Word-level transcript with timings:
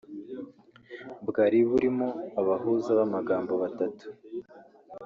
Bwari 1.27 1.57
burimo 1.69 2.07
abahuza 2.39 2.89
b’amagambo 2.97 3.53
batatu 3.63 4.05